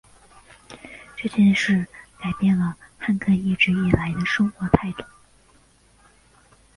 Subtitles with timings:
[1.15, 1.85] 这件事
[2.19, 5.03] 改变了汉克一直以来的生活态度。